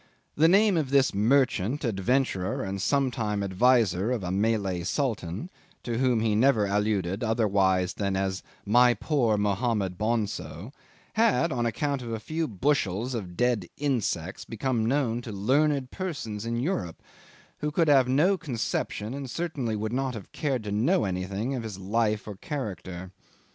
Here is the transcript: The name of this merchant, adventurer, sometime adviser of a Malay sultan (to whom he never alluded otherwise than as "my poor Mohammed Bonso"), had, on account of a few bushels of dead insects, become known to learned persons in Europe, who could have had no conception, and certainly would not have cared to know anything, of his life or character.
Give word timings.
The 0.35 0.47
name 0.47 0.77
of 0.77 0.89
this 0.89 1.13
merchant, 1.13 1.85
adventurer, 1.85 2.67
sometime 2.79 3.43
adviser 3.43 4.09
of 4.11 4.23
a 4.23 4.31
Malay 4.31 4.81
sultan 4.83 5.51
(to 5.83 5.99
whom 5.99 6.21
he 6.21 6.33
never 6.33 6.65
alluded 6.65 7.23
otherwise 7.23 7.93
than 7.93 8.15
as 8.15 8.41
"my 8.65 8.95
poor 8.95 9.37
Mohammed 9.37 9.99
Bonso"), 9.99 10.73
had, 11.13 11.51
on 11.51 11.67
account 11.67 12.01
of 12.01 12.11
a 12.11 12.19
few 12.19 12.47
bushels 12.47 13.13
of 13.13 13.37
dead 13.37 13.67
insects, 13.77 14.43
become 14.43 14.87
known 14.87 15.21
to 15.21 15.31
learned 15.31 15.91
persons 15.91 16.47
in 16.47 16.59
Europe, 16.59 17.03
who 17.59 17.69
could 17.69 17.87
have 17.87 18.07
had 18.07 18.15
no 18.15 18.39
conception, 18.39 19.13
and 19.13 19.29
certainly 19.29 19.75
would 19.75 19.93
not 19.93 20.15
have 20.15 20.31
cared 20.31 20.63
to 20.63 20.71
know 20.71 21.03
anything, 21.05 21.53
of 21.53 21.61
his 21.61 21.77
life 21.77 22.27
or 22.27 22.35
character. 22.37 23.11